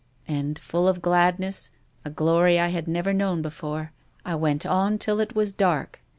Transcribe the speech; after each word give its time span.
"And, 0.27 0.57
full 0.57 0.87
of 0.87 0.99
gladness, 1.03 1.69
a 2.03 2.09
glory 2.09 2.59
I 2.59 2.69
had 2.69 2.87
never 2.87 3.13
known 3.13 3.43
before, 3.43 3.91
I 4.25 4.33
went 4.33 4.65
on 4.65 4.97
till 4.97 5.19
it 5.19 5.35
was 5.35 5.51
dark. 5.53 5.99